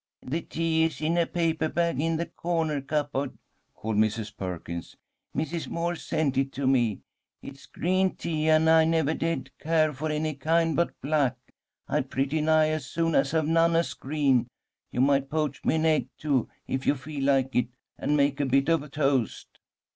"The 0.25 0.41
tea 0.41 0.85
is 0.85 0.99
in 0.99 1.15
a 1.15 1.27
paper 1.27 1.69
bag 1.69 2.01
in 2.01 2.17
the 2.17 2.25
corner 2.25 2.81
cupboard," 2.81 3.37
called 3.75 3.97
Mrs. 3.97 4.35
Perkins. 4.35 4.95
"Mrs. 5.35 5.67
Moore 5.67 5.95
sent 5.95 6.39
it 6.39 6.51
to 6.53 6.65
me. 6.65 7.01
It's 7.43 7.67
green 7.67 8.15
tea, 8.15 8.49
and 8.49 8.67
I 8.67 8.83
never 8.83 9.13
did 9.13 9.51
care 9.59 9.93
for 9.93 10.09
any 10.09 10.33
kind 10.33 10.75
but 10.75 10.99
black. 11.01 11.37
I'd 11.87 12.09
pretty 12.09 12.41
nigh 12.41 12.69
as 12.69 12.87
soon 12.87 13.13
have 13.13 13.45
none 13.45 13.75
as 13.75 13.93
green. 13.93 14.47
You 14.91 15.01
might 15.01 15.29
poach 15.29 15.63
me 15.63 15.75
an 15.75 15.85
egg, 15.85 16.07
too, 16.17 16.49
if 16.67 16.87
you 16.87 16.95
feel 16.95 17.25
like 17.25 17.55
it, 17.55 17.67
and 17.99 18.17
make 18.17 18.39
a 18.39 18.45
bit 18.47 18.69
of 18.69 18.89
toast." 18.89 19.59